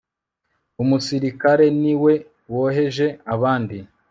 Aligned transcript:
umusirikare 0.81 1.65
ni 1.81 1.93
we 2.03 2.13
woheje 2.53 3.07
abandi 3.33 3.77